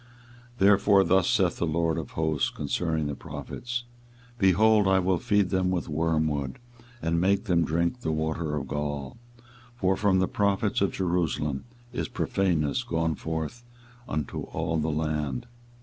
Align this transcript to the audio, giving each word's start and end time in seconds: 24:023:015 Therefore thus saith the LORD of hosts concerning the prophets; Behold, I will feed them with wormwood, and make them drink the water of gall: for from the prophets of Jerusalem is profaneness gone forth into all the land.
24:023:015 0.55 0.57
Therefore 0.57 1.03
thus 1.03 1.29
saith 1.29 1.57
the 1.57 1.67
LORD 1.67 1.97
of 1.99 2.11
hosts 2.13 2.49
concerning 2.49 3.05
the 3.05 3.13
prophets; 3.13 3.83
Behold, 4.39 4.87
I 4.87 4.97
will 4.97 5.19
feed 5.19 5.51
them 5.51 5.69
with 5.69 5.87
wormwood, 5.87 6.57
and 7.03 7.21
make 7.21 7.43
them 7.43 7.63
drink 7.63 7.99
the 7.99 8.11
water 8.11 8.55
of 8.55 8.67
gall: 8.67 9.17
for 9.75 9.95
from 9.95 10.17
the 10.17 10.27
prophets 10.27 10.81
of 10.81 10.91
Jerusalem 10.91 11.65
is 11.93 12.07
profaneness 12.07 12.81
gone 12.83 13.13
forth 13.13 13.63
into 14.09 14.41
all 14.45 14.77
the 14.77 14.89
land. 14.89 15.45